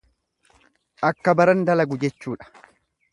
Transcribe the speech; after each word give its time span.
Akka 1.09 1.35
baran 1.41 1.61
dalagu 1.67 1.99
jechuudha. 2.05 2.49